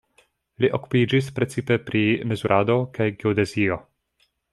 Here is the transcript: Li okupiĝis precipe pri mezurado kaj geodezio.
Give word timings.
Li 0.63 0.69
okupiĝis 0.77 1.27
precipe 1.39 1.77
pri 1.89 2.01
mezurado 2.31 2.79
kaj 2.97 3.09
geodezio. 3.21 3.79